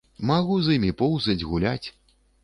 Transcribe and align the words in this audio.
Магу 0.29 0.55
з 0.67 0.77
імі 0.77 0.89
поўзаць, 1.01 1.43
гуляць. 1.51 1.87